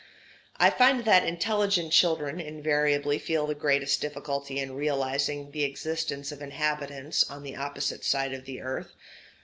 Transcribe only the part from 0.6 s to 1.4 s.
find that